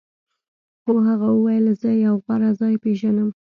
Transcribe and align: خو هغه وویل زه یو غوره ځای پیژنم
خو 0.81 0.91
هغه 1.09 1.27
وویل 1.33 1.65
زه 1.81 1.89
یو 2.05 2.15
غوره 2.23 2.51
ځای 2.59 2.75
پیژنم 2.83 3.29